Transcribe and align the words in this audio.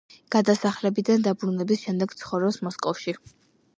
გადასახლებიდან 0.35 1.27
დაბრუნების 1.27 1.83
შემდეგ 1.85 2.17
ცხოვრობს 2.23 2.59
მოსკოვში. 2.69 3.15